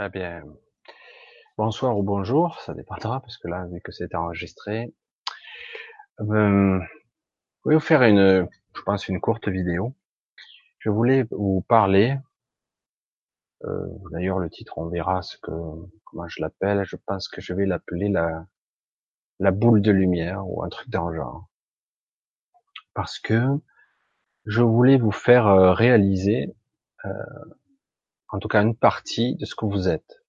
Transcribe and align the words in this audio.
Eh 0.00 0.08
bien, 0.10 0.44
bonsoir 1.56 1.98
ou 1.98 2.04
bonjour, 2.04 2.60
ça 2.60 2.72
dépendra, 2.72 3.20
parce 3.20 3.36
que 3.36 3.48
là, 3.48 3.66
vu 3.66 3.80
que 3.80 3.90
c'est 3.90 4.14
enregistré, 4.14 4.94
euh, 6.20 6.78
je 7.64 7.68
vais 7.68 7.74
vous 7.74 7.80
faire 7.80 8.02
une, 8.04 8.48
je 8.76 8.82
pense, 8.82 9.08
une 9.08 9.20
courte 9.20 9.48
vidéo. 9.48 9.96
Je 10.78 10.90
voulais 10.90 11.26
vous 11.32 11.62
parler, 11.62 12.16
euh, 13.64 13.88
d'ailleurs 14.12 14.38
le 14.38 14.48
titre, 14.48 14.78
on 14.78 14.86
verra 14.86 15.20
ce 15.22 15.36
que, 15.38 15.50
comment 16.04 16.28
je 16.28 16.42
l'appelle, 16.42 16.84
je 16.84 16.94
pense 16.94 17.26
que 17.28 17.40
je 17.40 17.52
vais 17.52 17.66
l'appeler 17.66 18.08
la, 18.08 18.46
la 19.40 19.50
boule 19.50 19.82
de 19.82 19.90
lumière 19.90 20.46
ou 20.46 20.62
un 20.62 20.68
truc 20.68 20.88
dans 20.90 21.08
le 21.08 21.16
genre. 21.16 21.48
Parce 22.94 23.18
que 23.18 23.42
je 24.46 24.62
voulais 24.62 24.96
vous 24.96 25.10
faire 25.10 25.48
euh, 25.48 25.72
réaliser, 25.72 26.54
euh, 27.04 27.10
en 28.28 28.38
tout 28.38 28.48
cas 28.48 28.62
une 28.62 28.76
partie 28.76 29.36
de 29.36 29.44
ce 29.44 29.54
que 29.54 29.64
vous 29.64 29.88
êtes. 29.88 30.22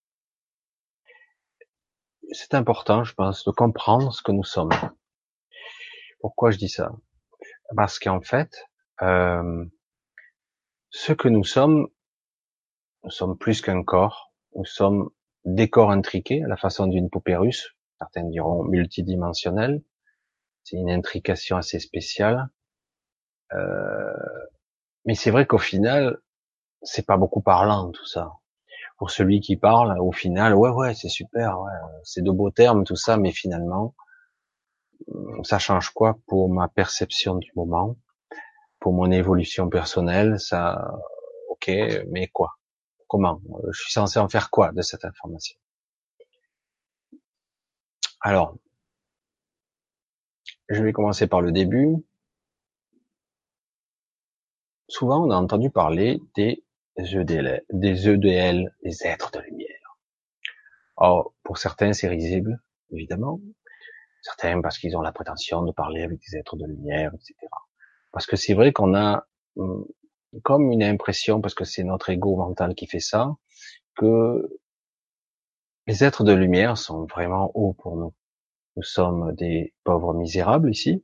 C'est 2.31 2.53
important, 2.53 3.03
je 3.03 3.13
pense, 3.13 3.43
de 3.43 3.51
comprendre 3.51 4.13
ce 4.13 4.21
que 4.21 4.31
nous 4.31 4.43
sommes. 4.43 4.69
Pourquoi 6.19 6.51
je 6.51 6.57
dis 6.57 6.69
ça? 6.69 6.91
Parce 7.75 7.99
qu'en 7.99 8.21
fait, 8.21 8.65
euh, 9.01 9.65
ce 10.89 11.13
que 11.13 11.27
nous 11.27 11.43
sommes, 11.43 11.87
nous 13.03 13.09
sommes 13.09 13.37
plus 13.37 13.61
qu'un 13.61 13.83
corps, 13.83 14.33
nous 14.55 14.65
sommes 14.65 15.09
des 15.45 15.69
corps 15.69 15.91
intriqués 15.91 16.43
à 16.43 16.47
la 16.47 16.57
façon 16.57 16.87
d'une 16.87 17.09
poupée 17.09 17.35
russe, 17.35 17.75
certains 17.97 18.25
diront 18.25 18.63
multidimensionnelle, 18.63 19.81
c'est 20.63 20.77
une 20.77 20.91
intrication 20.91 21.57
assez 21.57 21.79
spéciale. 21.79 22.49
Euh, 23.53 24.13
mais 25.05 25.15
c'est 25.15 25.31
vrai 25.31 25.47
qu'au 25.47 25.57
final, 25.57 26.19
c'est 26.81 27.05
pas 27.05 27.17
beaucoup 27.17 27.41
parlant 27.41 27.91
tout 27.91 28.05
ça. 28.05 28.33
Pour 28.97 29.11
celui 29.11 29.39
qui 29.39 29.55
parle, 29.55 29.97
au 29.99 30.11
final, 30.11 30.53
ouais, 30.55 30.69
ouais, 30.69 30.93
c'est 30.93 31.09
super, 31.09 31.61
ouais, 31.61 31.71
c'est 32.03 32.21
de 32.21 32.31
beaux 32.31 32.51
termes, 32.51 32.83
tout 32.83 32.97
ça, 32.97 33.17
mais 33.17 33.31
finalement, 33.31 33.95
ça 35.43 35.59
change 35.59 35.91
quoi 35.91 36.17
pour 36.27 36.49
ma 36.49 36.67
perception 36.67 37.35
du 37.35 37.51
moment, 37.55 37.95
pour 38.79 38.93
mon 38.93 39.09
évolution 39.11 39.69
personnelle, 39.69 40.39
ça, 40.39 40.93
ok, 41.49 41.71
mais 42.09 42.27
quoi? 42.27 42.57
Comment? 43.07 43.41
Je 43.71 43.81
suis 43.81 43.91
censé 43.91 44.19
en 44.19 44.29
faire 44.29 44.49
quoi 44.51 44.71
de 44.71 44.81
cette 44.81 45.05
information? 45.05 45.57
Alors, 48.21 48.55
je 50.67 50.83
vais 50.83 50.91
commencer 50.91 51.25
par 51.25 51.41
le 51.41 51.51
début. 51.51 52.05
Souvent, 54.89 55.25
on 55.25 55.31
a 55.31 55.35
entendu 55.35 55.69
parler 55.69 56.21
des 56.35 56.63
EDL, 56.99 57.63
des 57.71 58.09
EDL, 58.09 58.75
des 58.83 59.05
êtres 59.05 59.31
de 59.31 59.39
lumière. 59.39 59.97
Or, 60.97 61.33
pour 61.43 61.57
certains, 61.57 61.93
c'est 61.93 62.07
risible, 62.07 62.61
évidemment. 62.91 63.39
Certains 64.21 64.61
parce 64.61 64.77
qu'ils 64.77 64.97
ont 64.97 65.01
la 65.01 65.11
prétention 65.11 65.61
de 65.63 65.71
parler 65.71 66.03
avec 66.03 66.19
des 66.19 66.37
êtres 66.37 66.57
de 66.57 66.65
lumière, 66.65 67.13
etc. 67.13 67.35
Parce 68.11 68.25
que 68.25 68.35
c'est 68.35 68.53
vrai 68.53 68.73
qu'on 68.73 68.95
a 68.95 69.25
hum, 69.55 69.85
comme 70.43 70.71
une 70.71 70.83
impression, 70.83 71.41
parce 71.41 71.53
que 71.53 71.65
c'est 71.65 71.83
notre 71.83 72.09
ego 72.09 72.35
mental 72.35 72.75
qui 72.75 72.87
fait 72.87 72.99
ça, 72.99 73.35
que 73.95 74.59
les 75.87 76.03
êtres 76.03 76.23
de 76.23 76.33
lumière 76.33 76.77
sont 76.77 77.05
vraiment 77.05 77.51
hauts 77.55 77.73
pour 77.73 77.95
nous. 77.95 78.13
Nous 78.75 78.83
sommes 78.83 79.33
des 79.33 79.73
pauvres 79.83 80.13
misérables 80.13 80.69
ici, 80.69 81.03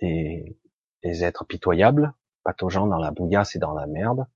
des, 0.00 0.58
des 1.02 1.24
êtres 1.24 1.44
pitoyables, 1.44 2.14
pataugeant 2.42 2.86
dans 2.86 2.98
la 2.98 3.10
bouillasse 3.10 3.54
et 3.56 3.58
dans 3.58 3.74
la 3.74 3.86
merde, 3.86 4.26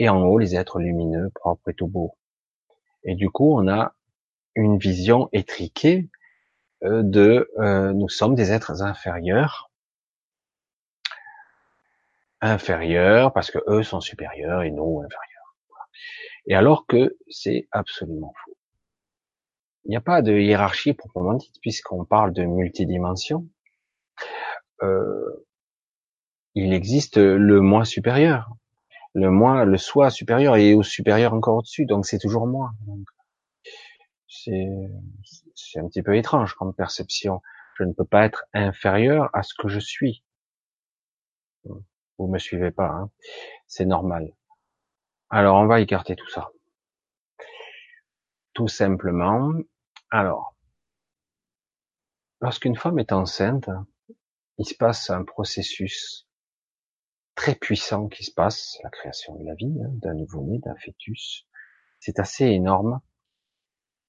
et 0.00 0.08
en 0.08 0.22
haut 0.22 0.38
les 0.38 0.56
êtres 0.56 0.80
lumineux, 0.80 1.30
propres 1.34 1.68
et 1.68 1.74
tout 1.74 1.86
beaux. 1.86 2.16
Et 3.04 3.14
du 3.14 3.28
coup, 3.28 3.54
on 3.54 3.68
a 3.68 3.94
une 4.56 4.78
vision 4.78 5.28
étriquée 5.32 6.08
euh, 6.82 7.02
de 7.04 7.50
euh, 7.58 7.92
nous 7.92 8.08
sommes 8.08 8.34
des 8.34 8.50
êtres 8.50 8.82
inférieurs, 8.82 9.70
inférieurs 12.40 13.34
parce 13.34 13.50
que 13.50 13.58
eux 13.68 13.82
sont 13.82 14.00
supérieurs 14.00 14.62
et 14.62 14.70
nous 14.70 15.02
inférieurs. 15.04 15.54
Et 16.46 16.54
alors 16.54 16.86
que 16.86 17.18
c'est 17.28 17.68
absolument 17.70 18.32
faux. 18.42 18.56
Il 19.84 19.90
n'y 19.90 19.96
a 19.96 20.00
pas 20.00 20.22
de 20.22 20.32
hiérarchie 20.32 20.94
proprement 20.94 21.34
dite 21.34 21.56
puisqu'on 21.60 22.06
parle 22.06 22.32
de 22.32 22.44
multidimension. 22.44 23.46
Euh, 24.82 25.46
il 26.54 26.72
existe 26.72 27.18
le 27.18 27.60
moi 27.60 27.84
supérieur 27.84 28.50
le 29.14 29.30
moi, 29.30 29.64
le 29.64 29.76
soi 29.76 30.10
supérieur 30.10 30.56
est 30.56 30.74
au 30.74 30.82
supérieur 30.82 31.34
encore 31.34 31.56
au-dessus, 31.56 31.86
donc 31.86 32.06
c'est 32.06 32.18
toujours 32.18 32.46
moi. 32.46 32.70
C'est, 34.28 34.68
c'est 35.54 35.80
un 35.80 35.88
petit 35.88 36.02
peu 36.02 36.16
étrange 36.16 36.54
comme 36.54 36.72
perception. 36.74 37.42
Je 37.78 37.84
ne 37.84 37.92
peux 37.92 38.04
pas 38.04 38.24
être 38.24 38.44
inférieur 38.54 39.30
à 39.32 39.42
ce 39.42 39.54
que 39.58 39.68
je 39.68 39.80
suis. 39.80 40.22
Vous 41.64 42.28
me 42.28 42.38
suivez 42.38 42.70
pas, 42.70 42.88
hein 42.88 43.10
c'est 43.66 43.86
normal. 43.86 44.32
Alors 45.30 45.56
on 45.56 45.66
va 45.66 45.80
écarter 45.80 46.16
tout 46.16 46.28
ça. 46.28 46.50
Tout 48.52 48.68
simplement. 48.68 49.52
Alors, 50.10 50.54
lorsqu'une 52.40 52.76
femme 52.76 52.98
est 52.98 53.12
enceinte, 53.12 53.70
il 54.58 54.66
se 54.66 54.74
passe 54.74 55.10
un 55.10 55.24
processus 55.24 56.28
très 57.40 57.54
puissant 57.54 58.08
qui 58.08 58.22
se 58.22 58.30
passe, 58.30 58.78
la 58.84 58.90
création 58.90 59.34
de 59.36 59.44
la 59.46 59.54
vie, 59.54 59.74
hein, 59.82 59.88
d'un 60.02 60.12
nouveau-né, 60.12 60.58
d'un 60.58 60.74
fœtus. 60.74 61.46
C'est 61.98 62.18
assez 62.18 62.44
énorme. 62.44 63.00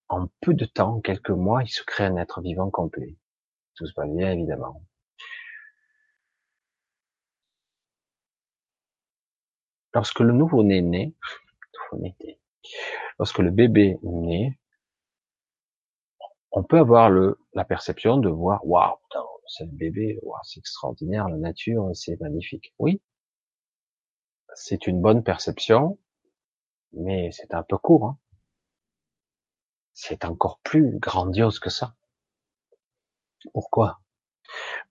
En 0.09 0.27
peu 0.41 0.53
de 0.53 0.65
temps, 0.65 0.99
quelques 0.99 1.29
mois, 1.29 1.63
il 1.63 1.69
se 1.69 1.81
crée 1.81 2.03
un 2.03 2.17
être 2.17 2.41
vivant 2.41 2.69
complet. 2.69 3.15
Tout 3.75 3.87
se 3.87 3.93
passe 3.93 4.09
bien, 4.09 4.33
évidemment. 4.33 4.83
Lorsque 9.93 10.19
le 10.19 10.33
nouveau-né 10.33 10.81
naît, 10.81 11.13
lorsque 13.17 13.39
le 13.39 13.51
bébé 13.51 13.97
naît, 14.03 14.59
on 16.51 16.63
peut 16.63 16.79
avoir 16.79 17.09
la 17.53 17.63
perception 17.63 18.17
de 18.17 18.27
voir, 18.27 18.59
waouh, 18.67 18.97
c'est 19.47 19.63
le 19.63 19.71
bébé, 19.71 20.19
c'est 20.43 20.59
extraordinaire, 20.59 21.29
la 21.29 21.37
nature, 21.37 21.89
c'est 21.93 22.19
magnifique. 22.19 22.73
Oui, 22.77 23.01
c'est 24.55 24.87
une 24.87 25.01
bonne 25.01 25.23
perception, 25.23 25.99
mais 26.93 27.31
c'est 27.31 27.53
un 27.53 27.63
peu 27.63 27.77
court. 27.77 28.05
Hein. 28.05 28.19
C'est 29.93 30.25
encore 30.25 30.59
plus 30.59 30.97
grandiose 30.99 31.59
que 31.59 31.69
ça. 31.69 31.95
Pourquoi? 33.53 34.01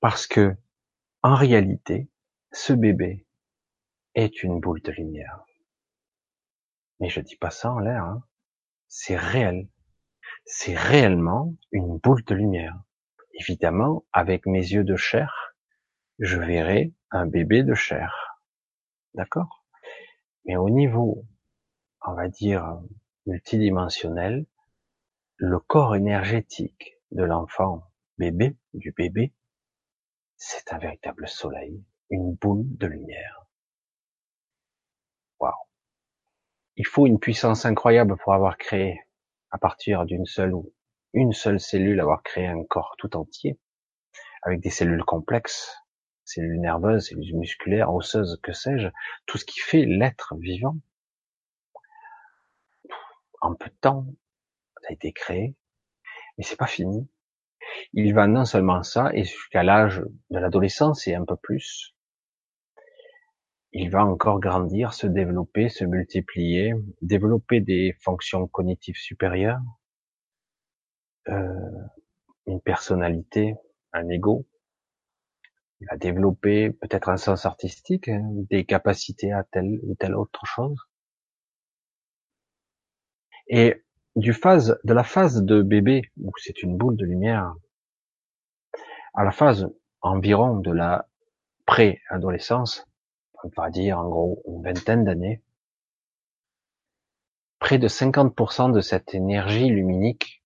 Parce 0.00 0.26
que, 0.26 0.56
en 1.22 1.34
réalité, 1.34 2.08
ce 2.52 2.72
bébé 2.72 3.26
est 4.14 4.42
une 4.42 4.60
boule 4.60 4.82
de 4.82 4.92
lumière. 4.92 5.44
Mais 6.98 7.08
je 7.08 7.20
dis 7.20 7.36
pas 7.36 7.50
ça 7.50 7.72
en 7.72 7.78
l'air. 7.78 8.04
Hein. 8.04 8.24
C'est 8.88 9.16
réel. 9.16 9.68
C'est 10.44 10.74
réellement 10.74 11.54
une 11.70 11.98
boule 11.98 12.24
de 12.24 12.34
lumière. 12.34 12.80
Évidemment, 13.34 14.04
avec 14.12 14.46
mes 14.46 14.60
yeux 14.60 14.84
de 14.84 14.96
chair, 14.96 15.54
je 16.18 16.38
verrai 16.38 16.92
un 17.10 17.26
bébé 17.26 17.62
de 17.62 17.74
chair. 17.74 18.29
D'accord? 19.14 19.64
Mais 20.44 20.56
au 20.56 20.70
niveau, 20.70 21.24
on 22.06 22.14
va 22.14 22.28
dire, 22.28 22.80
multidimensionnel, 23.26 24.46
le 25.36 25.58
corps 25.58 25.96
énergétique 25.96 26.96
de 27.10 27.24
l'enfant 27.24 27.90
bébé, 28.18 28.56
du 28.74 28.92
bébé, 28.92 29.32
c'est 30.36 30.72
un 30.72 30.78
véritable 30.78 31.28
soleil, 31.28 31.84
une 32.10 32.34
boule 32.34 32.64
de 32.76 32.86
lumière. 32.86 33.46
Waouh. 35.38 35.52
Il 36.76 36.86
faut 36.86 37.06
une 37.06 37.18
puissance 37.18 37.66
incroyable 37.66 38.16
pour 38.16 38.32
avoir 38.32 38.56
créé, 38.56 39.00
à 39.50 39.58
partir 39.58 40.04
d'une 40.06 40.26
seule 40.26 40.54
ou 40.54 40.72
une 41.12 41.32
seule 41.32 41.60
cellule, 41.60 42.00
avoir 42.00 42.22
créé 42.22 42.46
un 42.46 42.64
corps 42.64 42.94
tout 42.98 43.16
entier, 43.16 43.58
avec 44.42 44.60
des 44.60 44.70
cellules 44.70 45.04
complexes, 45.04 45.76
cellules 46.34 46.60
nerveuses, 46.60 47.08
cellules 47.08 47.36
musculaires, 47.36 47.92
osseuses, 47.92 48.38
que 48.42 48.52
sais-je, 48.52 48.88
tout 49.26 49.38
ce 49.38 49.44
qui 49.44 49.60
fait 49.60 49.84
l'être 49.84 50.34
vivant. 50.38 50.76
En 53.40 53.54
peu 53.54 53.70
de 53.70 53.76
temps, 53.80 54.06
ça 54.82 54.88
a 54.90 54.92
été 54.92 55.12
créé, 55.12 55.56
mais 56.36 56.44
c'est 56.44 56.58
pas 56.58 56.66
fini. 56.66 57.08
Il 57.92 58.14
va 58.14 58.26
non 58.26 58.44
seulement 58.44 58.82
ça, 58.82 59.10
et 59.14 59.24
jusqu'à 59.24 59.62
l'âge 59.62 60.02
de 60.30 60.38
l'adolescence 60.38 61.06
et 61.06 61.14
un 61.14 61.24
peu 61.24 61.36
plus, 61.36 61.94
il 63.72 63.90
va 63.90 64.04
encore 64.04 64.40
grandir, 64.40 64.92
se 64.94 65.06
développer, 65.06 65.68
se 65.68 65.84
multiplier, 65.84 66.74
développer 67.02 67.60
des 67.60 67.96
fonctions 68.00 68.46
cognitives 68.48 68.96
supérieures, 68.96 69.60
euh, 71.28 71.54
une 72.46 72.60
personnalité, 72.60 73.54
un 73.92 74.08
ego, 74.08 74.46
il 75.80 75.86
va 75.90 75.96
développer 75.96 76.70
peut-être 76.70 77.08
un 77.08 77.16
sens 77.16 77.46
artistique, 77.46 78.08
hein, 78.08 78.22
des 78.50 78.64
capacités 78.64 79.32
à 79.32 79.44
telle 79.44 79.80
ou 79.82 79.94
telle 79.94 80.14
autre 80.14 80.44
chose. 80.44 80.76
Et 83.48 83.82
du 84.16 84.32
phase, 84.32 84.78
de 84.84 84.92
la 84.92 85.04
phase 85.04 85.42
de 85.42 85.62
bébé, 85.62 86.02
où 86.20 86.32
c'est 86.36 86.62
une 86.62 86.76
boule 86.76 86.96
de 86.96 87.04
lumière, 87.04 87.54
à 89.14 89.24
la 89.24 89.32
phase 89.32 89.68
environ 90.02 90.58
de 90.58 90.70
la 90.70 91.08
pré-adolescence, 91.66 92.86
on 93.42 93.48
va 93.56 93.70
dire 93.70 93.98
en 93.98 94.08
gros 94.08 94.42
une 94.46 94.62
vingtaine 94.62 95.04
d'années, 95.04 95.42
près 97.58 97.78
de 97.78 97.88
50% 97.88 98.72
de 98.72 98.80
cette 98.80 99.14
énergie 99.14 99.68
luminique 99.68 100.42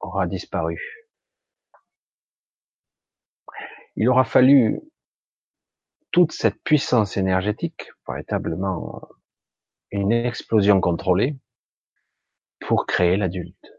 aura 0.00 0.26
disparu. 0.26 0.99
Il 4.00 4.08
aura 4.08 4.24
fallu 4.24 4.80
toute 6.10 6.32
cette 6.32 6.62
puissance 6.62 7.18
énergétique, 7.18 7.90
véritablement 8.08 9.06
une 9.90 10.10
explosion 10.10 10.80
contrôlée, 10.80 11.36
pour 12.60 12.86
créer 12.86 13.18
l'adulte. 13.18 13.74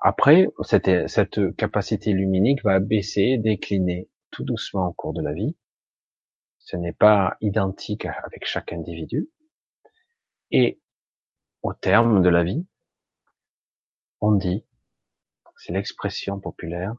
Après, 0.00 0.48
cette, 0.64 1.06
cette 1.06 1.54
capacité 1.54 2.12
luminique 2.12 2.64
va 2.64 2.80
baisser, 2.80 3.38
décliner 3.38 4.10
tout 4.32 4.42
doucement 4.42 4.88
au 4.88 4.92
cours 4.92 5.12
de 5.12 5.22
la 5.22 5.32
vie. 5.32 5.56
Ce 6.58 6.76
n'est 6.76 6.92
pas 6.92 7.36
identique 7.40 8.06
avec 8.06 8.44
chaque 8.44 8.72
individu. 8.72 9.30
Et 10.50 10.80
au 11.62 11.74
terme 11.74 12.22
de 12.22 12.28
la 12.28 12.42
vie, 12.42 12.66
on 14.20 14.32
dit, 14.32 14.64
c'est 15.58 15.72
l'expression 15.72 16.40
populaire, 16.40 16.96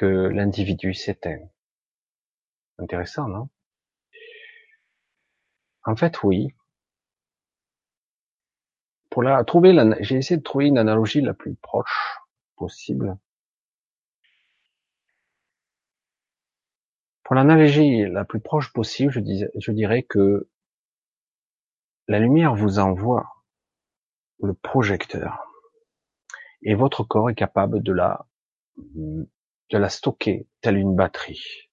que 0.00 0.06
l'individu 0.06 0.94
s'éteint. 0.94 1.46
Intéressant, 2.78 3.28
non? 3.28 3.50
En 5.84 5.94
fait, 5.94 6.22
oui. 6.22 6.54
Pour 9.10 9.22
la 9.22 9.44
trouver, 9.44 9.76
j'ai 10.00 10.16
essayé 10.16 10.38
de 10.38 10.42
trouver 10.42 10.68
une 10.68 10.78
analogie 10.78 11.20
la 11.20 11.34
plus 11.34 11.54
proche 11.54 12.18
possible. 12.56 13.18
Pour 17.22 17.34
l'analogie 17.34 18.06
la 18.08 18.24
plus 18.24 18.40
proche 18.40 18.72
possible, 18.72 19.12
je, 19.12 19.20
je 19.54 19.72
dirais 19.72 20.02
que 20.02 20.48
la 22.08 22.18
lumière 22.18 22.54
vous 22.54 22.78
envoie 22.78 23.28
le 24.42 24.54
projecteur 24.54 25.46
et 26.62 26.74
votre 26.74 27.04
corps 27.04 27.28
est 27.28 27.34
capable 27.34 27.82
de 27.82 27.92
la 27.92 28.26
de 29.70 29.78
la 29.78 29.88
stocker 29.88 30.46
telle 30.60 30.76
une 30.76 30.96
batterie 30.96 31.70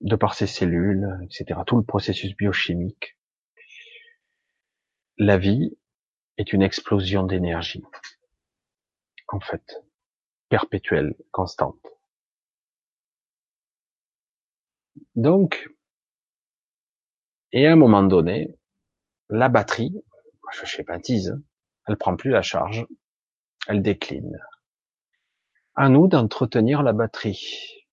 de 0.00 0.16
par 0.16 0.34
ses 0.34 0.46
cellules, 0.46 1.08
etc. 1.24 1.60
Tout 1.66 1.76
le 1.76 1.82
processus 1.82 2.36
biochimique. 2.36 3.16
La 5.16 5.38
vie 5.38 5.76
est 6.36 6.52
une 6.52 6.62
explosion 6.62 7.24
d'énergie, 7.24 7.82
en 9.28 9.40
fait, 9.40 9.82
perpétuelle, 10.48 11.16
constante. 11.32 11.84
Donc, 15.16 15.68
et 17.50 17.66
à 17.66 17.72
un 17.72 17.76
moment 17.76 18.04
donné, 18.04 18.56
la 19.28 19.48
batterie, 19.48 20.00
je 20.52 20.64
schématise, 20.64 21.36
elle 21.86 21.96
prend 21.96 22.16
plus 22.16 22.30
la 22.30 22.42
charge, 22.42 22.86
elle 23.66 23.82
décline. 23.82 24.38
À 25.78 25.88
nous 25.88 26.08
d'entretenir 26.08 26.82
la 26.82 26.92
batterie. 26.92 27.86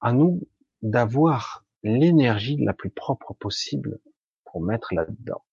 À 0.00 0.12
nous 0.12 0.46
d'avoir 0.82 1.64
l'énergie 1.82 2.56
la 2.58 2.72
plus 2.72 2.90
propre 2.90 3.34
possible 3.34 3.98
pour 4.44 4.62
mettre 4.62 4.94
là-dedans. 4.94 5.44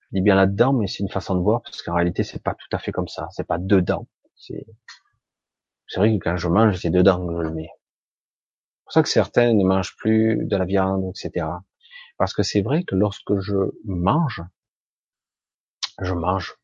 Je 0.00 0.06
dis 0.12 0.20
bien 0.22 0.36
là-dedans, 0.36 0.72
mais 0.72 0.86
c'est 0.86 1.00
une 1.00 1.10
façon 1.10 1.34
de 1.34 1.42
voir 1.42 1.60
parce 1.62 1.82
qu'en 1.82 1.94
réalité 1.94 2.22
c'est 2.22 2.42
pas 2.42 2.54
tout 2.54 2.68
à 2.72 2.78
fait 2.78 2.92
comme 2.92 3.08
ça. 3.08 3.28
C'est 3.32 3.46
pas 3.46 3.58
dedans. 3.58 4.06
C'est, 4.36 4.66
c'est 5.86 6.00
vrai 6.00 6.16
que 6.16 6.24
quand 6.24 6.36
je 6.38 6.48
mange, 6.48 6.78
c'est 6.80 6.90
dedans 6.90 7.26
que 7.26 7.34
je 7.34 7.42
le 7.42 7.52
mets 7.52 7.70
pour 8.86 8.92
ça 8.92 9.02
que 9.02 9.08
certains 9.08 9.52
ne 9.52 9.64
mangent 9.64 9.96
plus 9.96 10.46
de 10.46 10.56
la 10.56 10.64
viande, 10.64 11.10
etc. 11.10 11.44
Parce 12.18 12.32
que 12.32 12.44
c'est 12.44 12.62
vrai 12.62 12.84
que 12.84 12.94
lorsque 12.94 13.36
je 13.40 13.56
mange, 13.84 14.42
je 16.00 16.14
mange 16.14 16.56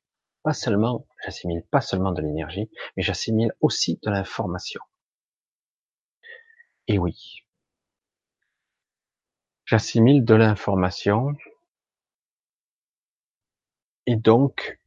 pas 0.43 0.53
seulement, 0.53 1.07
j'assimile 1.25 1.63
pas 1.71 1.81
seulement 1.81 2.13
de 2.13 2.23
l'énergie, 2.23 2.71
mais 2.97 3.03
j'assimile 3.03 3.53
aussi 3.61 3.99
de 4.03 4.11
l'information. 4.11 4.81
Et 6.89 6.99
oui, 6.99 7.45
j'assimile 9.65 10.25
de 10.25 10.35
l'information 10.35 11.33
et 14.07 14.17
donc 14.17 14.81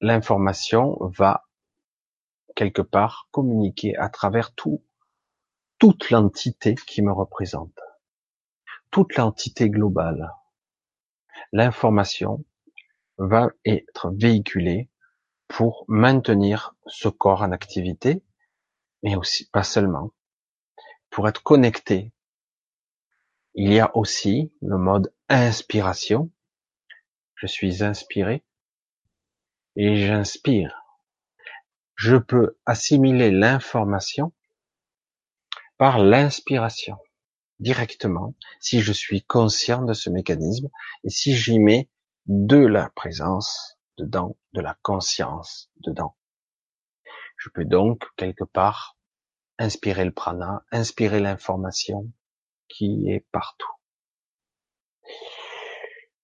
l'information 0.00 0.98
va 1.00 1.48
quelque 2.56 2.82
part 2.82 3.28
communiquer 3.30 3.96
à 3.96 4.08
travers 4.08 4.52
tout 4.52 4.82
toute 5.78 6.10
l'entité 6.10 6.74
qui 6.74 7.02
me 7.02 7.12
représente, 7.12 7.78
toute 8.90 9.14
l'entité 9.14 9.70
globale. 9.70 10.34
L'information 11.52 12.44
va 13.18 13.50
être 13.64 14.10
véhiculée 14.16 14.90
pour 15.48 15.84
maintenir 15.88 16.74
ce 16.86 17.08
corps 17.08 17.42
en 17.42 17.52
activité, 17.52 18.22
mais 19.02 19.16
aussi 19.16 19.48
pas 19.50 19.62
seulement, 19.62 20.12
pour 21.10 21.28
être 21.28 21.42
connecté. 21.42 22.12
Il 23.54 23.72
y 23.72 23.80
a 23.80 23.96
aussi 23.96 24.52
le 24.60 24.78
mode 24.78 25.12
inspiration. 25.28 26.30
Je 27.34 27.46
suis 27.46 27.82
inspiré 27.82 28.44
et 29.76 29.96
j'inspire. 29.96 30.82
Je 31.94 32.16
peux 32.16 32.56
assimiler 32.66 33.30
l'information 33.30 34.32
par 35.76 35.98
l'inspiration 35.98 36.98
directement 37.58 38.34
si 38.60 38.80
je 38.80 38.92
suis 38.92 39.22
conscient 39.22 39.82
de 39.82 39.92
ce 39.92 40.10
mécanisme 40.10 40.68
et 41.04 41.10
si 41.10 41.34
j'y 41.34 41.58
mets 41.58 41.88
de 42.28 42.58
la 42.58 42.90
présence 42.90 43.78
dedans, 43.96 44.36
de 44.52 44.60
la 44.60 44.76
conscience 44.82 45.70
dedans. 45.78 46.16
Je 47.36 47.48
peux 47.48 47.64
donc 47.64 48.04
quelque 48.16 48.44
part 48.44 48.96
inspirer 49.58 50.04
le 50.04 50.12
prana, 50.12 50.64
inspirer 50.70 51.20
l'information 51.20 52.12
qui 52.68 53.10
est 53.10 53.26
partout. 53.32 53.72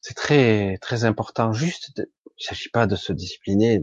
C'est 0.00 0.14
très 0.14 0.76
très 0.78 1.04
important. 1.04 1.52
Juste, 1.52 1.92
il 1.96 2.02
ne 2.02 2.44
s'agit 2.44 2.68
pas 2.68 2.86
de 2.86 2.96
se 2.96 3.12
discipliner, 3.12 3.80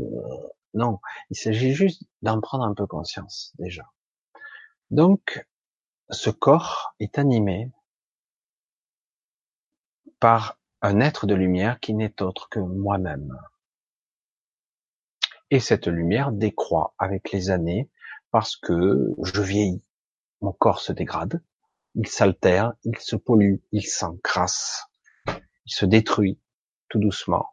non, 0.74 1.00
il 1.32 1.36
s'agit 1.36 1.74
juste 1.74 2.04
d'en 2.22 2.40
prendre 2.40 2.64
un 2.64 2.76
peu 2.76 2.86
conscience 2.86 3.54
déjà. 3.58 3.92
Donc, 4.92 5.48
ce 6.12 6.30
corps 6.30 6.94
est 7.00 7.18
animé 7.18 7.72
par 10.20 10.61
un 10.82 11.00
être 11.00 11.28
de 11.28 11.36
lumière 11.36 11.80
qui 11.80 11.94
n'est 11.94 12.22
autre 12.22 12.50
que 12.50 12.60
moi-même. 12.60 13.38
Et 15.52 15.60
cette 15.60 15.88
lumière 15.88 16.32
décroît 16.32 16.96
avec 16.98 17.32
les 17.32 17.50
années 17.50 17.90
parce 18.32 18.56
que 18.56 19.14
je 19.24 19.42
vieillis. 19.42 19.84
Mon 20.42 20.54
corps 20.54 20.80
se 20.80 20.94
dégrade, 20.94 21.44
il 21.96 22.08
s'altère, 22.08 22.74
il 22.84 22.98
se 22.98 23.16
pollue, 23.16 23.58
il 23.72 23.86
s'encrasse, 23.86 24.86
il 25.28 25.74
se 25.74 25.86
détruit 25.86 26.40
tout 26.90 27.00
doucement. 27.00 27.46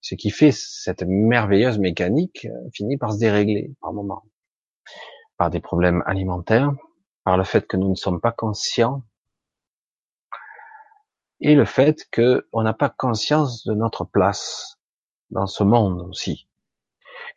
Ce 0.00 0.14
qui 0.14 0.30
fait 0.30 0.50
cette 0.50 1.02
merveilleuse 1.02 1.78
mécanique 1.78 2.46
euh, 2.46 2.70
finit 2.72 2.96
par 2.96 3.12
se 3.12 3.18
dérégler 3.18 3.74
par 3.80 3.92
moments. 3.92 4.24
Par 5.36 5.50
des 5.50 5.60
problèmes 5.60 6.02
alimentaires, 6.06 6.72
par 7.24 7.36
le 7.36 7.44
fait 7.44 7.66
que 7.66 7.76
nous 7.76 7.90
ne 7.90 7.94
sommes 7.94 8.20
pas 8.20 8.32
conscients 8.32 9.04
et 11.40 11.54
le 11.54 11.64
fait 11.64 12.08
qu'on 12.12 12.62
n'a 12.62 12.74
pas 12.74 12.90
conscience 12.90 13.64
de 13.64 13.74
notre 13.74 14.04
place 14.04 14.78
dans 15.30 15.46
ce 15.46 15.62
monde 15.62 16.02
aussi. 16.08 16.48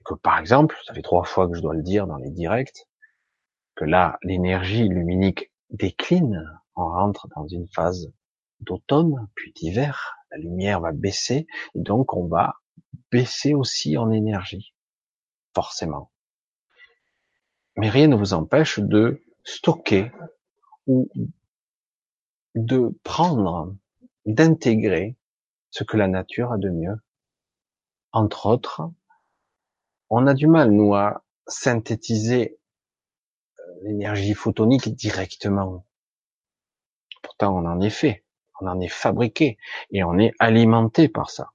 Que 0.06 0.14
par 0.16 0.38
exemple, 0.40 0.78
ça 0.86 0.94
fait 0.94 1.02
trois 1.02 1.24
fois 1.24 1.48
que 1.48 1.56
je 1.56 1.62
dois 1.62 1.74
le 1.74 1.84
dire 1.84 2.08
dans 2.08 2.18
les 2.18 2.30
directs, 2.30 2.88
que 3.76 3.86
là, 3.86 4.18
l'énergie 4.24 4.88
luminique 4.88 5.52
décline, 5.70 6.44
on 6.76 6.88
rentre 6.88 7.28
dans 7.36 7.48
une 7.48 7.68
phase 7.68 8.12
d'automne, 8.60 9.28
puis 9.36 9.52
d'hiver, 9.54 10.16
la 10.32 10.38
lumière 10.38 10.82
va 10.82 10.92
baisser, 10.92 11.48
et 11.76 11.80
donc 11.80 12.14
on 12.14 12.28
va 12.28 12.56
baisser 13.12 13.54
aussi 13.54 13.98
en 13.98 14.12
énergie, 14.12 14.74
forcément. 15.54 16.12
Mais 17.76 17.90
rien 17.90 18.08
ne 18.08 18.16
vous 18.16 18.34
empêche 18.34 18.80
de 18.80 19.24
stocker 19.44 20.12
ou 20.88 21.10
de 22.56 22.98
prendre, 23.04 23.76
d'intégrer 24.26 25.18
ce 25.70 25.84
que 25.84 25.98
la 25.98 26.08
nature 26.08 26.52
a 26.52 26.58
de 26.58 26.70
mieux. 26.70 26.96
Entre 28.12 28.46
autres, 28.46 28.82
on 30.10 30.28
a 30.28 30.34
du 30.34 30.48
mal, 30.48 30.72
nous, 30.72 30.94
à 30.94 31.24
synthétiser 31.48 32.60
euh, 33.60 33.64
l'énergie 33.84 34.36
photonique 34.36 34.94
directement. 34.96 35.86
Pourtant, 37.24 37.58
on 37.58 37.66
en 37.66 37.82
est 37.82 37.90
fait. 37.90 38.24
on 38.62 38.68
en 38.68 38.80
est 38.80 38.88
fabriqué 38.88 39.58
et 39.92 40.04
on 40.04 40.20
est 40.20 40.34
alimenté 40.40 41.10
par 41.10 41.30
ça. 41.30 41.52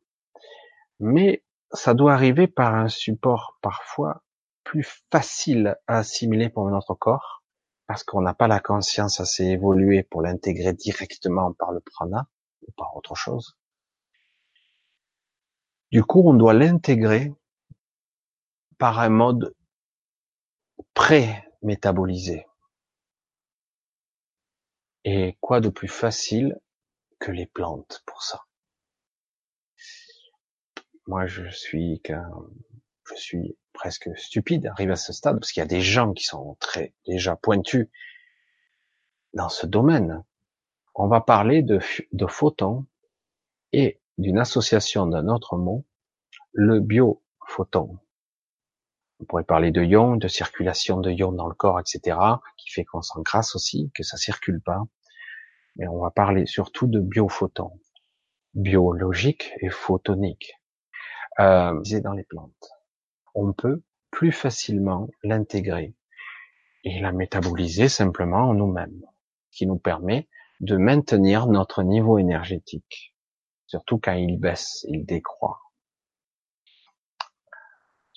Mais 0.98 1.44
ça 1.70 1.94
doit 1.94 2.14
arriver 2.14 2.48
par 2.48 2.74
un 2.74 2.88
support 2.88 3.58
parfois 3.62 4.24
plus 4.64 4.86
facile 5.10 5.76
à 5.86 5.98
assimiler 5.98 6.48
pour 6.48 6.68
notre 6.68 6.94
corps, 6.94 7.44
parce 7.86 8.04
qu'on 8.04 8.20
n'a 8.20 8.34
pas 8.34 8.48
la 8.48 8.60
conscience 8.60 9.20
assez 9.20 9.44
évoluée 9.44 10.02
pour 10.02 10.20
l'intégrer 10.22 10.72
directement 10.72 11.52
par 11.52 11.72
le 11.72 11.80
prana 11.80 12.28
ou 12.68 12.72
par 12.72 12.96
autre 12.96 13.14
chose. 13.14 13.56
Du 15.90 16.04
coup, 16.04 16.22
on 16.24 16.34
doit 16.34 16.54
l'intégrer 16.54 17.32
par 18.78 19.00
un 19.00 19.08
mode 19.08 19.54
pré-métabolisé. 20.94 22.46
Et 25.04 25.36
quoi 25.40 25.60
de 25.60 25.70
plus 25.70 25.88
facile 25.88 26.58
que 27.18 27.32
les 27.32 27.46
plantes 27.46 28.02
pour 28.06 28.22
ça? 28.22 28.42
Moi, 31.06 31.26
je 31.26 31.48
suis 31.48 32.02
je 32.06 33.14
suis 33.14 33.56
presque 33.72 34.10
stupide 34.18 34.64
d'arriver 34.64 34.92
à 34.92 34.96
ce 34.96 35.12
stade 35.12 35.40
parce 35.40 35.52
qu'il 35.52 35.62
y 35.62 35.64
a 35.64 35.66
des 35.66 35.80
gens 35.80 36.12
qui 36.12 36.24
sont 36.24 36.56
très 36.60 36.94
déjà 37.06 37.36
pointus 37.36 37.88
dans 39.32 39.48
ce 39.48 39.66
domaine. 39.66 40.22
On 41.00 41.06
va 41.06 41.20
parler 41.20 41.62
de, 41.62 41.78
de 42.12 42.26
photons 42.26 42.84
et 43.72 44.00
d'une 44.18 44.36
association 44.36 45.06
d'un 45.06 45.28
autre 45.28 45.56
mot, 45.56 45.86
le 46.52 46.80
biophoton. 46.80 48.00
On 49.20 49.24
pourrait 49.24 49.44
parler 49.44 49.70
de 49.70 49.80
ions, 49.80 50.16
de 50.16 50.26
circulation 50.26 51.00
de 51.00 51.12
ions 51.12 51.30
dans 51.30 51.46
le 51.46 51.54
corps, 51.54 51.78
etc., 51.78 52.18
qui 52.56 52.70
fait 52.70 52.84
qu'on 52.84 53.02
s'encrasse 53.02 53.54
aussi, 53.54 53.92
que 53.94 54.02
ça 54.02 54.16
circule 54.16 54.60
pas. 54.60 54.82
Mais 55.76 55.86
on 55.86 56.00
va 56.00 56.10
parler 56.10 56.46
surtout 56.46 56.88
de 56.88 56.98
biophotons, 56.98 57.78
biologiques 58.54 59.52
et 59.60 59.70
photoniques, 59.70 60.54
euh, 61.38 61.80
dans 62.02 62.12
les 62.12 62.24
plantes. 62.24 62.72
On 63.36 63.52
peut 63.52 63.84
plus 64.10 64.32
facilement 64.32 65.08
l'intégrer 65.22 65.94
et 66.82 66.98
la 66.98 67.12
métaboliser 67.12 67.88
simplement 67.88 68.48
en 68.48 68.54
nous-mêmes, 68.54 69.00
ce 69.50 69.58
qui 69.58 69.66
nous 69.68 69.78
permet 69.78 70.26
de 70.60 70.76
maintenir 70.76 71.46
notre 71.46 71.82
niveau 71.82 72.18
énergétique, 72.18 73.14
surtout 73.66 73.98
quand 73.98 74.14
il 74.14 74.38
baisse, 74.38 74.84
il 74.88 75.04
décroît 75.04 75.60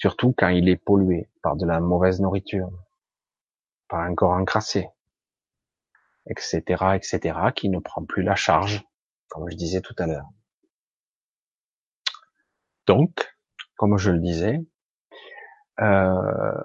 surtout 0.02 0.34
quand 0.36 0.50
il 0.50 0.68
est 0.68 0.78
pollué 0.78 1.30
par 1.44 1.56
de 1.56 1.64
la 1.64 1.80
mauvaise 1.80 2.22
nourriture, 2.22 2.72
par 3.88 4.00
un 4.00 4.16
corps 4.16 4.32
encrassé, 4.32 4.90
etc., 6.28 6.64
etc., 6.96 7.38
qui 7.56 7.70
ne 7.70 7.78
prend 7.78 8.04
plus 8.04 8.24
la 8.24 8.34
charge, 8.34 8.84
comme 9.28 9.48
je 9.52 9.56
disais 9.56 9.80
tout 9.80 9.94
à 10.00 10.08
l'heure. 10.08 10.28
Donc, 12.88 13.38
comme 13.76 14.00
je 14.00 14.10
le 14.10 14.18
disais, 14.18 14.60
euh, 15.82 16.64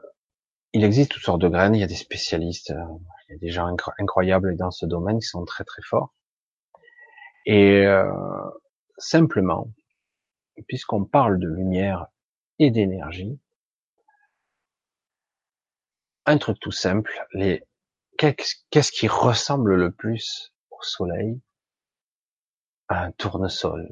il 0.73 0.83
existe 0.83 1.11
toutes 1.11 1.23
sortes 1.23 1.43
de 1.43 1.49
graines, 1.49 1.75
il 1.75 1.81
y 1.81 1.85
a 1.85 1.89
des 1.89 1.95
spécialistes, 1.95 2.71
euh, 2.71 2.85
il 3.29 3.33
y 3.33 3.37
a 3.37 3.39
des 3.39 3.51
gens 3.51 3.75
incroyables 3.99 4.57
dans 4.57 4.71
ce 4.71 4.87
domaine 4.87 5.19
qui 5.19 5.27
sont 5.27 5.45
très 5.45 5.65
très 5.65 5.83
forts. 5.83 6.15
Et 7.45 7.85
euh, 7.87 8.11
simplement, 8.99 9.69
puisqu'on 10.69 11.05
parle 11.05 11.39
de 11.39 11.49
lumière 11.49 12.07
et 12.59 12.71
d'énergie. 12.71 13.41
Un 16.25 16.39
truc 16.39 16.59
tout 16.59 16.73
simple, 16.73 17.13
les 17.33 17.63
qu'est-ce 18.19 18.93
qui 18.93 19.09
ressemble 19.09 19.77
le 19.77 19.93
plus 19.93 20.53
au 20.71 20.83
soleil? 20.83 21.41
Un 22.89 23.13
tournesol. 23.13 23.89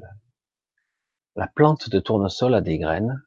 La 1.35 1.47
plante 1.47 1.89
de 1.89 1.99
tournesol 1.99 2.55
a 2.55 2.61
des 2.61 2.77
graines. 2.77 3.21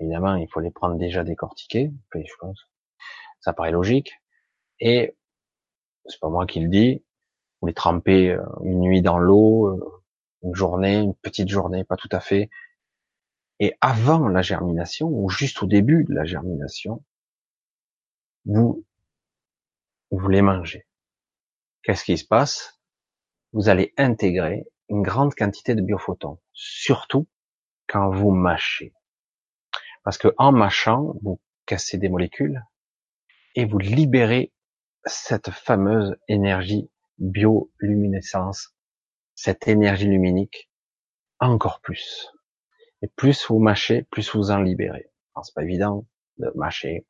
Évidemment, 0.00 0.36
il 0.36 0.48
faut 0.48 0.60
les 0.60 0.70
prendre 0.70 0.96
déjà 0.96 1.24
décortiquées. 1.24 1.92
Ça 3.40 3.52
paraît 3.52 3.72
logique. 3.72 4.14
Et 4.80 5.16
c'est 6.06 6.20
pas 6.20 6.28
moi 6.28 6.46
qui 6.46 6.60
le 6.60 6.68
dis. 6.68 7.04
Vous 7.60 7.68
les 7.68 7.74
trempez 7.74 8.30
euh, 8.30 8.42
une 8.64 8.80
nuit 8.80 9.02
dans 9.02 9.18
l'eau, 9.18 9.66
euh, 9.68 10.02
une 10.42 10.54
journée, 10.54 10.98
une 10.98 11.14
petite 11.14 11.48
journée, 11.48 11.84
pas 11.84 11.96
tout 11.96 12.08
à 12.10 12.20
fait. 12.20 12.48
Et 13.58 13.76
avant 13.82 14.28
la 14.28 14.40
germination, 14.40 15.08
ou 15.08 15.28
juste 15.28 15.62
au 15.62 15.66
début 15.66 16.04
de 16.04 16.14
la 16.14 16.24
germination, 16.24 17.04
vous, 18.46 18.86
vous 20.10 20.28
les 20.28 20.40
mangez. 20.40 20.86
Qu'est-ce 21.82 22.04
qui 22.04 22.16
se 22.16 22.24
passe? 22.24 22.80
Vous 23.52 23.68
allez 23.68 23.92
intégrer 23.98 24.66
une 24.88 25.02
grande 25.02 25.34
quantité 25.34 25.74
de 25.74 25.82
biophotons, 25.82 26.38
surtout 26.52 27.28
quand 27.86 28.10
vous 28.10 28.30
mâchez. 28.30 28.94
Parce 30.04 30.16
que 30.16 30.28
en 30.38 30.52
mâchant, 30.52 31.14
vous 31.22 31.40
cassez 31.66 31.98
des 31.98 32.08
molécules 32.08 32.64
et 33.54 33.66
vous 33.66 33.78
libérez 33.78 34.52
cette 35.04 35.50
fameuse 35.50 36.16
énergie 36.28 36.90
bioluminescence, 37.18 38.74
cette 39.34 39.68
énergie 39.68 40.06
luminique 40.06 40.70
encore 41.38 41.80
plus. 41.80 42.30
Et 43.02 43.08
plus 43.08 43.46
vous 43.48 43.58
mâchez, 43.58 44.02
plus 44.10 44.34
vous 44.34 44.50
en 44.50 44.60
libérez. 44.60 45.10
c'est 45.42 45.54
pas 45.54 45.62
évident 45.62 46.06
de 46.38 46.50
mâcher. 46.54 47.06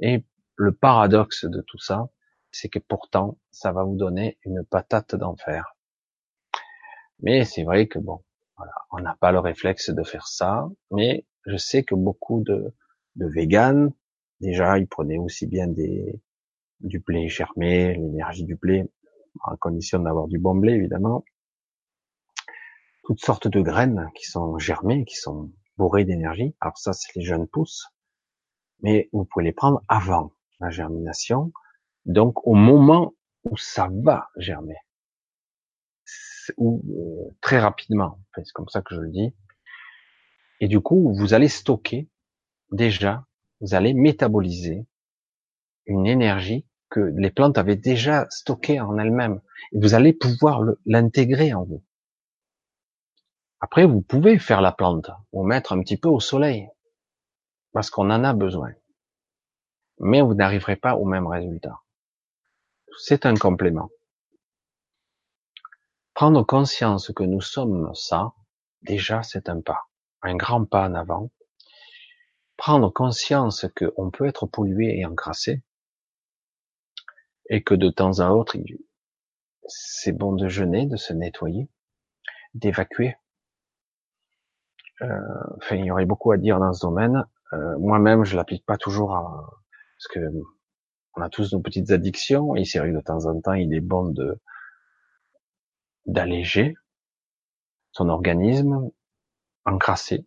Et 0.00 0.24
le 0.56 0.72
paradoxe 0.72 1.44
de 1.44 1.60
tout 1.62 1.78
ça, 1.78 2.08
c'est 2.50 2.68
que 2.68 2.78
pourtant, 2.78 3.38
ça 3.50 3.72
va 3.72 3.82
vous 3.82 3.96
donner 3.96 4.38
une 4.44 4.64
patate 4.64 5.14
d'enfer. 5.16 5.76
Mais 7.20 7.44
c'est 7.44 7.64
vrai 7.64 7.88
que 7.88 7.98
bon, 7.98 8.24
voilà, 8.56 8.72
on 8.90 9.00
n'a 9.00 9.16
pas 9.16 9.32
le 9.32 9.40
réflexe 9.40 9.90
de 9.90 10.02
faire 10.04 10.28
ça. 10.28 10.68
Mais 10.90 11.26
je 11.46 11.56
sais 11.56 11.82
que 11.82 11.94
beaucoup 11.94 12.42
de, 12.42 12.74
de 13.16 13.26
déjà, 14.40 14.78
ils 14.78 14.88
prenaient 14.88 15.18
aussi 15.18 15.46
bien 15.46 15.66
du 15.68 16.98
blé 17.00 17.28
germé, 17.28 17.94
l'énergie 17.94 18.44
du 18.44 18.56
blé, 18.56 18.84
à 19.44 19.56
condition 19.56 19.98
d'avoir 20.00 20.26
du 20.26 20.38
bon 20.38 20.54
blé, 20.54 20.72
évidemment 20.72 21.24
toutes 23.08 23.24
sortes 23.24 23.48
de 23.48 23.62
graines 23.62 24.10
qui 24.14 24.26
sont 24.26 24.58
germées, 24.58 25.06
qui 25.06 25.16
sont 25.16 25.50
bourrées 25.78 26.04
d'énergie. 26.04 26.54
Alors 26.60 26.76
ça, 26.76 26.92
c'est 26.92 27.16
les 27.16 27.24
jeunes 27.24 27.46
pousses, 27.46 27.88
mais 28.80 29.08
vous 29.14 29.24
pouvez 29.24 29.46
les 29.46 29.52
prendre 29.52 29.82
avant 29.88 30.34
la 30.60 30.68
germination, 30.68 31.50
donc 32.04 32.46
au 32.46 32.52
moment 32.52 33.14
où 33.44 33.56
ça 33.56 33.88
va 33.90 34.28
germer, 34.36 34.76
ou 36.58 36.82
euh, 36.86 37.34
très 37.40 37.58
rapidement, 37.58 38.20
c'est 38.34 38.52
comme 38.52 38.68
ça 38.68 38.82
que 38.82 38.94
je 38.94 39.00
le 39.00 39.10
dis. 39.10 39.34
Et 40.60 40.68
du 40.68 40.80
coup, 40.80 41.14
vous 41.14 41.32
allez 41.32 41.48
stocker 41.48 42.10
déjà, 42.72 43.24
vous 43.60 43.74
allez 43.74 43.94
métaboliser 43.94 44.86
une 45.86 46.06
énergie 46.06 46.66
que 46.90 47.00
les 47.00 47.30
plantes 47.30 47.58
avaient 47.58 47.76
déjà 47.76 48.26
stockée 48.30 48.80
en 48.80 48.98
elles-mêmes. 48.98 49.40
Et 49.72 49.80
vous 49.80 49.94
allez 49.94 50.12
pouvoir 50.12 50.62
l'intégrer 50.86 51.52
en 51.52 51.64
vous. 51.64 51.84
Après, 53.60 53.84
vous 53.86 54.02
pouvez 54.02 54.38
faire 54.38 54.60
la 54.60 54.72
plante 54.72 55.10
ou 55.32 55.44
mettre 55.44 55.72
un 55.72 55.80
petit 55.80 55.96
peu 55.96 56.08
au 56.08 56.20
soleil 56.20 56.68
parce 57.72 57.90
qu'on 57.90 58.10
en 58.10 58.24
a 58.24 58.32
besoin. 58.32 58.72
Mais 59.98 60.22
vous 60.22 60.34
n'arriverez 60.34 60.76
pas 60.76 60.96
au 60.96 61.04
même 61.04 61.26
résultat. 61.26 61.80
C'est 62.98 63.26
un 63.26 63.34
complément. 63.34 63.90
Prendre 66.14 66.44
conscience 66.44 67.12
que 67.12 67.24
nous 67.24 67.40
sommes 67.40 67.94
ça, 67.94 68.32
déjà 68.82 69.22
c'est 69.22 69.48
un 69.48 69.60
pas, 69.60 69.88
un 70.22 70.36
grand 70.36 70.64
pas 70.64 70.88
en 70.88 70.94
avant. 70.94 71.30
Prendre 72.58 72.92
conscience 72.92 73.64
qu'on 73.74 74.10
peut 74.10 74.26
être 74.26 74.46
pollué 74.46 74.98
et 74.98 75.06
encrassé 75.06 75.62
et 77.48 77.62
que 77.62 77.74
de 77.74 77.88
temps 77.88 78.18
à 78.18 78.28
autre, 78.28 78.58
c'est 79.66 80.12
bon 80.12 80.34
de 80.34 80.48
jeûner, 80.48 80.84
de 80.84 80.96
se 80.96 81.14
nettoyer, 81.14 81.70
d'évacuer 82.52 83.16
euh, 85.02 85.20
enfin, 85.56 85.76
il 85.76 85.84
y 85.84 85.90
aurait 85.90 86.06
beaucoup 86.06 86.32
à 86.32 86.36
dire 86.38 86.58
dans 86.58 86.72
ce 86.72 86.80
domaine. 86.80 87.24
Euh, 87.52 87.78
moi-même, 87.78 88.24
je 88.24 88.36
l'applique 88.36 88.66
pas 88.66 88.76
toujours 88.76 89.14
à, 89.14 89.22
parce 89.96 90.08
que 90.08 90.20
on 91.16 91.22
a 91.22 91.28
tous 91.28 91.52
nos 91.52 91.60
petites 91.60 91.90
addictions 91.90 92.54
et 92.56 92.64
c'est 92.64 92.78
vrai 92.78 92.90
que 92.90 92.96
de 92.96 93.00
temps 93.00 93.26
en 93.26 93.40
temps, 93.40 93.54
il 93.54 93.72
est 93.74 93.80
bon 93.80 94.08
de 94.08 94.40
d'alléger 96.06 96.74
son 97.92 98.08
organisme, 98.08 98.90
encrasser, 99.64 100.26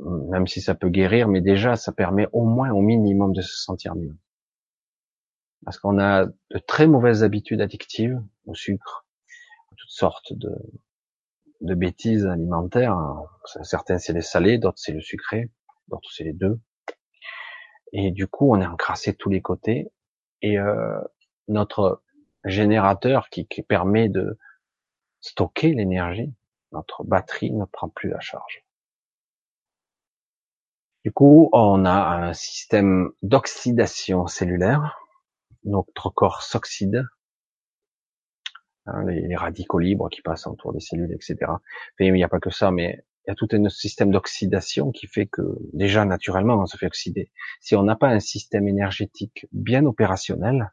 même 0.00 0.46
si 0.46 0.60
ça 0.60 0.74
peut 0.74 0.88
guérir, 0.88 1.28
mais 1.28 1.40
déjà, 1.40 1.76
ça 1.76 1.92
permet 1.92 2.26
au 2.32 2.44
moins, 2.44 2.70
au 2.70 2.80
minimum, 2.80 3.32
de 3.32 3.40
se 3.40 3.56
sentir 3.56 3.94
mieux. 3.94 4.16
Parce 5.64 5.78
qu'on 5.78 5.98
a 5.98 6.26
de 6.26 6.58
très 6.66 6.86
mauvaises 6.86 7.22
habitudes 7.24 7.60
addictives 7.60 8.20
au 8.46 8.54
sucre, 8.54 9.06
toutes 9.76 9.90
sortes 9.90 10.32
de, 10.32 10.54
bêtises 11.60 12.26
alimentaires. 12.26 12.98
Certains 13.62 13.98
c'est 13.98 14.12
les 14.12 14.20
salés, 14.20 14.58
d'autres 14.58 14.78
c'est 14.78 14.92
le 14.92 15.00
sucré, 15.00 15.50
d'autres 15.88 16.10
c'est 16.12 16.24
les 16.24 16.34
deux. 16.34 16.60
Et 17.92 18.10
du 18.10 18.26
coup, 18.26 18.52
on 18.52 18.60
est 18.60 18.66
encrassé 18.66 19.12
de 19.12 19.16
tous 19.16 19.30
les 19.30 19.40
côtés. 19.40 19.90
Et 20.42 20.58
euh, 20.58 21.00
notre 21.48 22.02
générateur 22.44 23.30
qui 23.30 23.44
permet 23.62 24.10
de 24.10 24.38
stocker 25.24 25.72
l'énergie. 25.72 26.32
Notre 26.72 27.04
batterie 27.04 27.52
ne 27.52 27.64
prend 27.64 27.88
plus 27.88 28.10
la 28.10 28.20
charge. 28.20 28.63
Du 31.04 31.12
coup, 31.12 31.50
on 31.52 31.84
a 31.84 32.28
un 32.28 32.32
système 32.32 33.10
d'oxydation 33.22 34.26
cellulaire. 34.26 34.98
Notre 35.64 36.10
corps 36.10 36.42
s'oxyde. 36.42 37.06
Hein, 38.86 39.04
les, 39.06 39.36
radicaux 39.36 39.78
libres 39.78 40.08
qui 40.10 40.22
passent 40.22 40.46
autour 40.46 40.72
des 40.72 40.80
cellules, 40.80 41.12
etc. 41.12 41.36
il 41.98 42.12
n'y 42.12 42.24
a 42.24 42.28
pas 42.28 42.40
que 42.40 42.50
ça, 42.50 42.70
mais 42.70 43.04
il 43.26 43.30
y 43.30 43.32
a 43.32 43.34
tout 43.34 43.48
un 43.52 43.68
système 43.70 44.10
d'oxydation 44.10 44.92
qui 44.92 45.06
fait 45.06 45.26
que 45.26 45.42
déjà 45.72 46.04
naturellement 46.04 46.56
on 46.60 46.66
se 46.66 46.76
fait 46.76 46.86
oxyder. 46.86 47.30
Si 47.60 47.74
on 47.76 47.82
n'a 47.82 47.96
pas 47.96 48.08
un 48.08 48.20
système 48.20 48.68
énergétique 48.68 49.46
bien 49.52 49.86
opérationnel, 49.86 50.72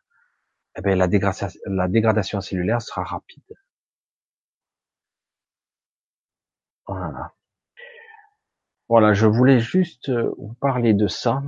eh 0.77 0.81
bien, 0.81 0.95
la, 0.95 1.07
dégradation, 1.07 1.59
la 1.65 1.87
dégradation 1.87 2.41
cellulaire 2.41 2.81
sera 2.81 3.03
rapide. 3.03 3.43
Voilà. 6.87 7.33
Voilà, 8.91 9.13
je 9.13 9.25
voulais 9.25 9.61
juste 9.61 10.09
euh, 10.09 10.35
vous 10.37 10.53
parler 10.55 10.93
de 10.93 11.07
ça 11.07 11.41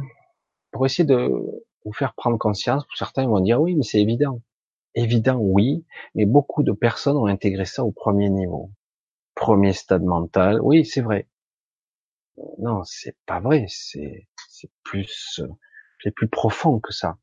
pour 0.71 0.85
essayer 0.85 1.03
de 1.03 1.29
vous 1.83 1.91
faire 1.91 2.13
prendre 2.13 2.38
conscience. 2.38 2.85
Certains 2.95 3.27
vont 3.27 3.41
dire 3.41 3.59
oui, 3.59 3.75
mais 3.75 3.83
c'est 3.83 4.00
évident. 4.00 4.39
Évident, 4.95 5.35
oui, 5.41 5.85
mais 6.15 6.25
beaucoup 6.25 6.63
de 6.63 6.71
personnes 6.71 7.17
ont 7.17 7.25
intégré 7.25 7.65
ça 7.65 7.83
au 7.83 7.91
premier 7.91 8.29
niveau. 8.29 8.71
Premier 9.35 9.73
stade 9.73 10.03
mental, 10.03 10.62
oui, 10.62 10.85
c'est 10.85 11.01
vrai. 11.01 11.27
Non, 12.59 12.81
c'est 12.85 13.17
pas 13.25 13.41
vrai, 13.41 13.65
c'est, 13.67 14.29
c'est 14.47 14.71
plus, 14.85 15.41
c'est 16.01 16.12
plus 16.12 16.29
profond 16.29 16.79
que 16.79 16.93
ça. 16.93 17.17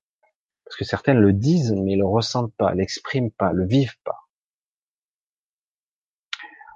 Parce 0.67 0.77
que 0.77 0.85
certains 0.85 1.15
le 1.15 1.33
disent, 1.33 1.73
mais 1.73 1.97
le 1.97 2.05
ressentent 2.05 2.53
pas, 2.59 2.75
l'expriment 2.75 3.31
pas, 3.31 3.55
le 3.55 3.67
vivent 3.67 3.97
pas. 4.05 4.20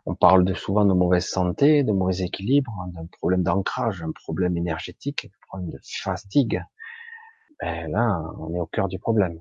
On 0.07 0.15
parle 0.15 0.45
de 0.45 0.53
souvent 0.53 0.85
de 0.85 0.93
mauvaise 0.93 1.27
santé, 1.27 1.83
de 1.83 1.93
mauvais 1.93 2.21
équilibre, 2.21 2.73
d'un 2.93 3.07
problème 3.07 3.43
d'ancrage, 3.43 4.03
un 4.03 4.13
problème 4.13 4.57
énergétique, 4.59 5.25
un 5.27 5.47
problème 5.49 5.71
de 5.71 5.81
fatigue. 5.83 6.63
Ben 7.61 7.91
là, 7.91 8.23
on 8.39 8.55
est 8.55 8.61
au 8.61 8.67
cœur 8.67 8.89
du 8.89 8.99
problème. 8.99 9.41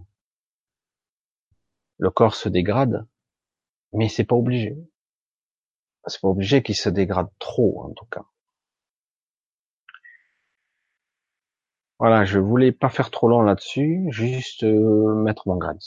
Le 1.98 2.10
corps 2.12 2.36
se 2.36 2.48
dégrade, 2.48 3.05
mais 3.91 4.08
c'est 4.08 4.24
pas 4.24 4.36
obligé. 4.36 4.77
C'est 6.08 6.22
pas 6.22 6.29
obligé 6.29 6.63
qu'il 6.63 6.75
se 6.75 6.89
dégrade 6.89 7.29
trop, 7.39 7.84
en 7.84 7.91
tout 7.93 8.05
cas. 8.05 8.25
Voilà, 12.00 12.25
je 12.25 12.39
voulais 12.39 12.72
pas 12.72 12.89
faire 12.89 13.12
trop 13.12 13.27
long 13.27 13.41
là-dessus, 13.41 14.08
juste 14.10 14.63
euh, 14.63 15.15
mettre 15.15 15.48
mon 15.48 15.58
grain 15.58 15.74
de 15.74 15.79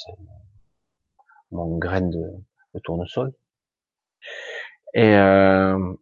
mon 1.51 1.79
grain 1.79 2.03
de 2.03 2.79
tournesol. 2.83 3.33
Et, 4.97 5.15
euh, 5.15 5.95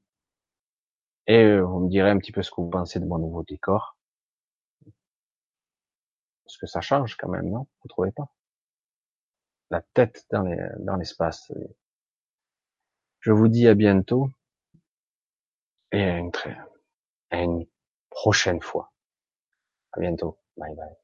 et 1.26 1.42
euh, 1.44 1.60
vous 1.60 1.80
me 1.80 1.90
direz 1.90 2.08
un 2.08 2.16
petit 2.16 2.32
peu 2.32 2.42
ce 2.42 2.50
que 2.50 2.62
vous 2.62 2.70
pensez 2.70 2.98
de 2.98 3.04
mon 3.04 3.18
nouveau 3.18 3.42
décor. 3.42 3.98
Parce 6.46 6.56
que 6.56 6.66
ça 6.66 6.80
change 6.80 7.16
quand 7.16 7.28
même, 7.28 7.50
non? 7.50 7.66
Vous 7.82 7.88
trouvez 7.88 8.10
pas? 8.10 8.28
La 9.70 9.82
tête 9.82 10.24
dans 10.30 10.96
l'espace. 10.96 11.52
Je 13.20 13.32
vous 13.32 13.48
dis 13.48 13.66
à 13.68 13.74
bientôt 13.74 14.30
et 15.92 16.02
à 16.04 16.18
une, 16.18 16.30
très, 16.30 16.56
à 17.30 17.42
une 17.42 17.66
prochaine 18.10 18.60
fois. 18.60 18.92
À 19.92 20.00
bientôt. 20.00 20.38
Bye 20.56 20.74
bye. 20.76 20.94